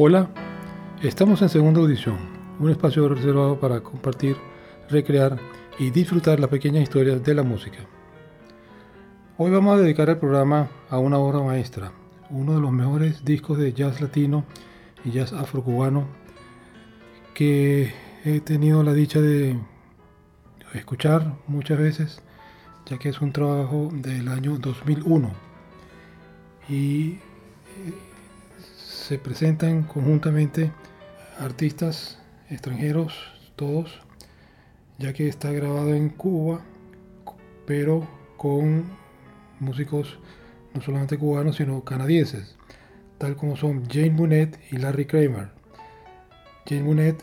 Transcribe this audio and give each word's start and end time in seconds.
Hola, 0.00 0.30
estamos 1.02 1.42
en 1.42 1.48
segunda 1.48 1.80
audición, 1.80 2.18
un 2.60 2.70
espacio 2.70 3.08
reservado 3.08 3.58
para 3.58 3.80
compartir, 3.80 4.36
recrear 4.88 5.40
y 5.76 5.90
disfrutar 5.90 6.38
las 6.38 6.50
pequeñas 6.50 6.84
historias 6.84 7.20
de 7.24 7.34
la 7.34 7.42
música. 7.42 7.78
Hoy 9.38 9.50
vamos 9.50 9.76
a 9.76 9.82
dedicar 9.82 10.08
el 10.08 10.18
programa 10.18 10.70
a 10.88 11.00
una 11.00 11.18
obra 11.18 11.40
maestra, 11.40 11.90
uno 12.30 12.54
de 12.54 12.60
los 12.60 12.70
mejores 12.70 13.24
discos 13.24 13.58
de 13.58 13.72
jazz 13.72 14.00
latino 14.00 14.44
y 15.04 15.10
jazz 15.10 15.32
afrocubano 15.32 16.06
que 17.34 17.92
he 18.24 18.38
tenido 18.38 18.84
la 18.84 18.92
dicha 18.92 19.20
de 19.20 19.58
escuchar 20.74 21.34
muchas 21.48 21.76
veces, 21.76 22.22
ya 22.86 22.98
que 22.98 23.08
es 23.08 23.20
un 23.20 23.32
trabajo 23.32 23.88
del 23.92 24.28
año 24.28 24.58
2001 24.58 25.28
y 26.68 27.18
se 29.08 29.18
presentan 29.18 29.84
conjuntamente 29.84 30.70
artistas 31.40 32.18
extranjeros, 32.50 33.14
todos, 33.56 34.02
ya 34.98 35.14
que 35.14 35.28
está 35.28 35.50
grabado 35.50 35.94
en 35.94 36.10
Cuba, 36.10 36.60
pero 37.64 38.06
con 38.36 38.84
músicos 39.60 40.18
no 40.74 40.82
solamente 40.82 41.16
cubanos, 41.16 41.56
sino 41.56 41.82
canadienses, 41.84 42.58
tal 43.16 43.34
como 43.34 43.56
son 43.56 43.88
Jane 43.88 44.10
Bunnett 44.10 44.60
y 44.70 44.76
Larry 44.76 45.06
Kramer. 45.06 45.52
Jane 46.66 46.82
Bunnett 46.82 47.22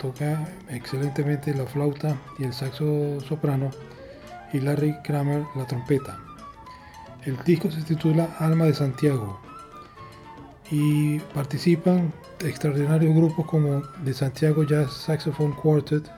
toca 0.00 0.48
excelentemente 0.70 1.54
la 1.54 1.66
flauta 1.66 2.16
y 2.36 2.42
el 2.42 2.52
saxo 2.52 3.20
soprano 3.20 3.70
y 4.52 4.58
Larry 4.58 4.96
Kramer 5.04 5.44
la 5.54 5.68
trompeta. 5.68 6.18
El 7.24 7.36
disco 7.44 7.70
se 7.70 7.82
titula 7.82 8.34
Alma 8.40 8.64
de 8.64 8.74
Santiago 8.74 9.45
y 10.70 11.18
participan 11.34 12.12
extraordinarios 12.40 13.14
grupos 13.14 13.46
como 13.46 13.82
The 14.04 14.12
Santiago 14.12 14.64
Jazz 14.64 14.92
Saxophone 14.92 15.52
Quartet, 15.52 16.10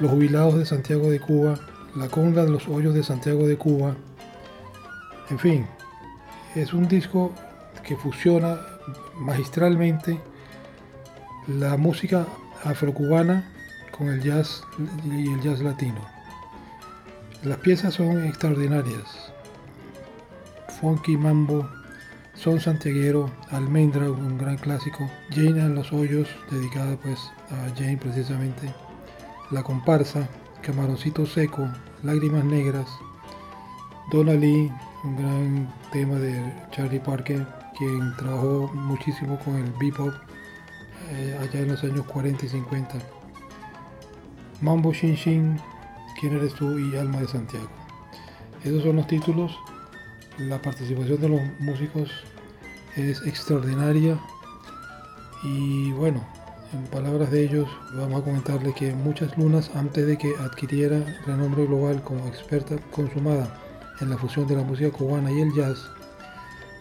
Los 0.00 0.10
Jubilados 0.10 0.58
de 0.58 0.66
Santiago 0.66 1.10
de 1.10 1.20
Cuba, 1.20 1.58
La 1.96 2.08
Conga 2.08 2.44
de 2.44 2.50
los 2.50 2.68
Hoyos 2.68 2.94
de 2.94 3.02
Santiago 3.02 3.46
de 3.46 3.56
Cuba. 3.56 3.96
En 5.30 5.38
fin, 5.38 5.66
es 6.54 6.72
un 6.72 6.86
disco 6.88 7.32
que 7.82 7.96
fusiona 7.96 8.58
magistralmente 9.18 10.18
la 11.46 11.76
música 11.76 12.26
afrocubana 12.64 13.50
con 13.90 14.08
el 14.08 14.22
jazz 14.22 14.62
y 15.04 15.32
el 15.32 15.40
jazz 15.40 15.60
latino. 15.60 16.00
Las 17.42 17.58
piezas 17.58 17.94
son 17.94 18.24
extraordinarias. 18.24 19.32
Funky 20.80 21.16
Mambo, 21.16 21.68
son 22.34 22.60
Santiaguero, 22.60 23.30
Almendra, 23.50 24.10
un 24.10 24.36
gran 24.38 24.56
clásico, 24.56 25.08
Jane 25.30 25.60
en 25.60 25.74
los 25.74 25.92
hoyos, 25.92 26.28
dedicada 26.50 26.96
pues 26.96 27.18
a 27.50 27.74
Jane 27.76 27.96
precisamente, 27.96 28.72
La 29.50 29.62
comparsa, 29.62 30.28
Camaroncito 30.62 31.26
seco, 31.26 31.68
Lágrimas 32.02 32.44
negras, 32.44 32.86
Donna 34.10 34.34
Lee, 34.34 34.70
un 35.04 35.16
gran 35.16 35.74
tema 35.92 36.16
de 36.16 36.52
Charlie 36.70 37.00
Parker, 37.00 37.46
quien 37.78 38.14
trabajó 38.16 38.70
muchísimo 38.74 39.38
con 39.38 39.56
el 39.56 39.70
bebop 39.80 40.12
eh, 41.12 41.38
allá 41.40 41.60
en 41.60 41.68
los 41.68 41.82
años 41.84 42.04
40 42.06 42.46
y 42.46 42.48
50. 42.48 42.94
Mambo 44.60 44.92
Shin 44.92 45.14
Shin, 45.14 45.60
¿Quién 46.20 46.36
eres 46.36 46.54
tú? 46.54 46.78
y 46.78 46.96
Alma 46.96 47.20
de 47.20 47.28
Santiago. 47.28 47.68
Esos 48.62 48.82
son 48.82 48.96
los 48.96 49.06
títulos 49.06 49.58
la 50.38 50.60
participación 50.60 51.20
de 51.20 51.28
los 51.28 51.40
músicos 51.60 52.10
es 52.96 53.24
extraordinaria 53.26 54.18
y 55.42 55.92
bueno, 55.92 56.24
en 56.72 56.84
palabras 56.86 57.30
de 57.30 57.44
ellos 57.44 57.68
vamos 57.94 58.22
a 58.22 58.24
comentarle 58.24 58.72
que 58.74 58.94
muchas 58.94 59.36
lunas 59.38 59.70
antes 59.74 60.06
de 60.06 60.18
que 60.18 60.34
adquiriera 60.40 61.04
renombre 61.26 61.66
global 61.66 62.02
como 62.02 62.26
experta 62.26 62.76
consumada 62.90 63.60
en 64.00 64.10
la 64.10 64.18
fusión 64.18 64.46
de 64.48 64.56
la 64.56 64.62
música 64.62 64.90
cubana 64.90 65.30
y 65.30 65.40
el 65.40 65.54
jazz, 65.54 65.78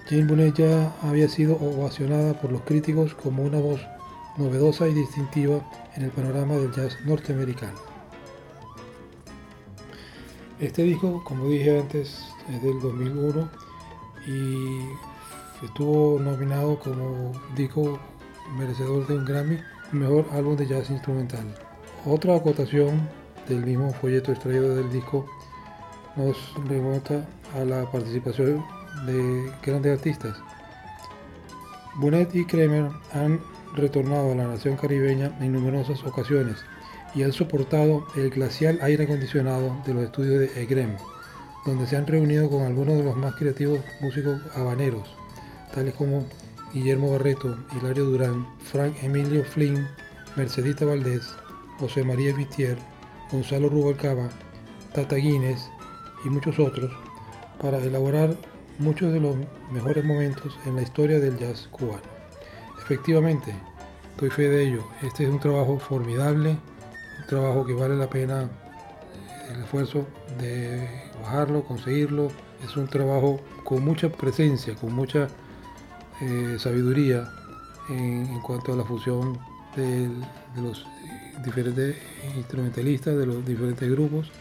Jane 0.10 0.26
Bonet 0.26 0.56
ya 0.56 0.92
había 1.02 1.30
sido 1.30 1.56
ovacionada 1.56 2.34
por 2.34 2.52
los 2.52 2.62
críticos 2.62 3.14
como 3.14 3.44
una 3.44 3.60
voz 3.60 3.82
novedosa 4.38 4.88
y 4.88 4.94
distintiva 4.94 5.62
en 5.96 6.04
el 6.04 6.12
panorama 6.12 6.56
del 6.56 6.74
jazz 6.74 6.98
norteamericano. 7.06 7.93
Este 10.64 10.84
disco, 10.84 11.22
como 11.26 11.50
dije 11.50 11.78
antes, 11.78 12.26
es 12.50 12.64
del 12.64 12.80
2001 12.80 13.50
y 14.26 15.66
estuvo 15.66 16.18
nominado 16.18 16.80
como 16.80 17.34
disco 17.54 18.00
merecedor 18.58 19.06
de 19.06 19.18
un 19.18 19.26
Grammy, 19.26 19.60
mejor 19.92 20.26
álbum 20.32 20.56
de 20.56 20.66
jazz 20.66 20.90
instrumental. 20.90 21.54
Otra 22.06 22.38
acotación 22.38 23.10
del 23.50 23.66
mismo 23.66 23.92
folleto 23.92 24.32
extraído 24.32 24.74
del 24.74 24.90
disco 24.90 25.26
nos 26.16 26.38
remonta 26.70 27.28
a 27.56 27.66
la 27.66 27.92
participación 27.92 28.64
de 29.06 29.52
grandes 29.66 29.98
artistas. 29.98 30.38
Bunet 31.96 32.34
y 32.34 32.46
Kremer 32.46 32.90
han 33.12 33.42
retornado 33.76 34.32
a 34.32 34.36
la 34.36 34.48
nación 34.48 34.78
caribeña 34.78 35.38
en 35.42 35.52
numerosas 35.52 36.02
ocasiones 36.06 36.64
y 37.16 37.24
han 37.24 37.34
soportado 37.34 38.06
el 38.16 38.30
glacial 38.30 38.80
aire 38.82 39.04
acondicionado 39.04 39.76
de 39.86 39.94
los 39.94 40.04
estudios 40.04 40.40
de 40.40 40.64
EGREM 40.64 40.96
donde 41.66 41.88
se 41.88 41.96
han 41.96 42.08
reunido 42.08 42.50
con 42.50 42.64
algunos 42.64 42.98
de 42.98 43.04
los 43.04 43.16
más 43.16 43.36
creativos 43.36 43.80
músicos 44.02 44.42
habaneros, 44.56 45.08
tales 45.74 45.94
como 45.94 46.26
Guillermo 46.74 47.12
Barreto, 47.12 47.58
Hilario 47.76 48.06
Durán, 48.06 48.46
Frank 48.60 48.96
Emilio 49.02 49.44
Flynn, 49.46 49.88
Mercedita 50.36 50.86
Valdés, 50.86 51.34
José 51.80 52.04
María 52.04 52.34
Vitier, 52.34 52.78
Gonzalo 53.32 53.70
Rubalcaba, 53.70 54.30
Tata 54.94 55.16
Guinness 55.16 55.70
y 56.26 56.30
muchos 56.30 56.60
otros, 56.60 56.92
para 57.62 57.78
elaborar 57.78 58.36
muchos 58.80 59.14
de 59.14 59.20
los 59.20 59.36
mejores 59.72 60.04
momentos 60.04 60.58
en 60.66 60.76
la 60.76 60.82
historia 60.82 61.20
del 61.20 61.38
jazz 61.38 61.68
cubano. 61.72 62.02
Efectivamente, 62.82 63.56
doy 64.20 64.30
fe 64.30 64.50
de 64.50 64.68
ello, 64.68 64.84
este 65.02 65.24
es 65.24 65.30
un 65.30 65.40
trabajo 65.40 65.80
formidable, 65.80 66.58
trabajo 67.28 67.66
que 67.66 67.74
vale 67.74 67.96
la 67.96 68.10
pena 68.10 68.50
el 69.52 69.62
esfuerzo 69.62 70.06
de 70.40 70.88
bajarlo, 71.22 71.64
conseguirlo. 71.64 72.32
Es 72.64 72.78
un 72.78 72.88
trabajo 72.88 73.42
con 73.64 73.84
mucha 73.84 74.10
presencia, 74.10 74.76
con 74.76 74.94
mucha 74.94 75.28
eh, 76.22 76.58
sabiduría 76.60 77.30
en, 77.90 78.40
cuanto 78.42 78.74
a 78.74 78.76
la 78.76 78.84
fusión 78.84 79.38
de, 79.76 80.10
los 80.62 80.86
diferentes 81.44 81.98
instrumentalistas, 82.36 83.18
de 83.18 83.26
los 83.26 83.46
diferentes 83.46 83.90
grupos 83.90 84.32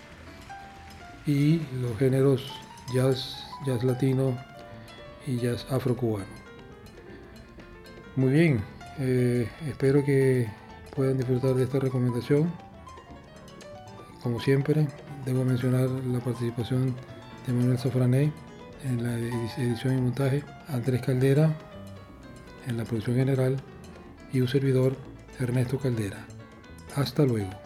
y 1.26 1.60
los 1.80 1.96
géneros 1.98 2.52
jazz, 2.94 3.46
jazz 3.66 3.82
latino 3.82 4.36
y 5.26 5.38
jazz 5.38 5.66
afrocubano. 5.70 6.26
Muy 8.14 8.30
bien, 8.30 8.62
eh, 8.98 9.48
espero 9.66 10.04
que 10.04 10.48
puedan 10.94 11.16
disfrutar 11.16 11.54
de 11.54 11.64
esta 11.64 11.78
recomendación. 11.78 12.52
Como 14.22 14.40
siempre, 14.40 14.86
debo 15.24 15.44
mencionar 15.44 15.88
la 15.88 16.20
participación 16.20 16.94
de 17.46 17.52
Manuel 17.52 17.78
Safrané 17.78 18.32
en 18.84 19.02
la 19.02 19.18
edición 19.18 19.98
y 19.98 20.00
montaje, 20.00 20.44
Andrés 20.68 21.02
Caldera 21.02 21.54
en 22.66 22.76
la 22.76 22.84
producción 22.84 23.16
general 23.16 23.56
y 24.32 24.40
un 24.40 24.48
servidor, 24.48 24.96
Ernesto 25.40 25.78
Caldera. 25.78 26.24
Hasta 26.94 27.24
luego. 27.24 27.61